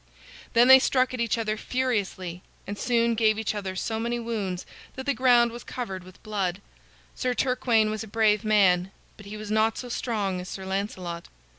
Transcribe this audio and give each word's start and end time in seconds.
Then 0.53 0.67
they 0.67 0.79
struck 0.79 1.13
at 1.13 1.19
each 1.19 1.37
other 1.37 1.57
furiously, 1.57 2.41
and 2.65 2.75
soon 2.75 3.13
gave 3.13 3.37
each 3.37 3.53
other 3.53 3.75
so 3.75 3.99
many 3.99 4.17
wounds 4.19 4.65
that 4.95 5.05
the 5.05 5.13
ground 5.13 5.51
was 5.51 5.63
covered 5.63 6.03
with 6.03 6.23
blood. 6.23 6.59
Sir 7.13 7.35
Turquaine 7.35 7.91
was 7.91 8.03
a 8.03 8.07
brave 8.07 8.43
man, 8.43 8.89
but 9.15 9.27
he 9.27 9.37
was 9.37 9.51
not 9.51 9.77
so 9.77 9.89
strong 9.89 10.41
as 10.41 10.49
Sir 10.49 10.65
Lancelot. 10.65 11.27